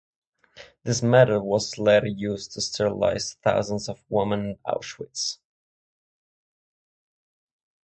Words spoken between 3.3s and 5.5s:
thousands of women in Auschwitz.